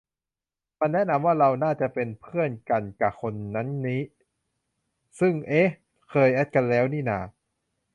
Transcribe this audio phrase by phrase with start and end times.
[0.79, 4.01] มันแนะนำว่าเราน่าจะเป็นเพื่อนกะคนนั้นนี้
[5.19, 5.69] ซึ่ง เอ๊ะ
[6.09, 7.19] เคยแอดกันแล้วนี่นา